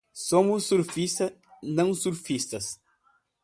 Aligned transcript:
Somos 0.11 0.63
sufistas, 0.65 1.31
não 1.61 1.93
sofistas 1.93 2.81